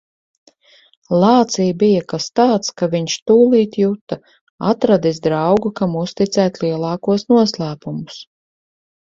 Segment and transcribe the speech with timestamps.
[1.23, 4.19] Lācī bija kas tāds, ka viņš tūlīt juta-
[4.71, 8.19] atradis draugu, kam uzticēt lielākos noslēpumus.